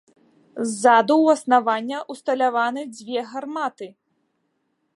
Ззаду 0.69 1.17
ў 1.25 1.35
аснавання 1.37 1.99
ўсталяваны 2.15 2.81
дзве 2.95 3.19
гарматы. 3.35 3.87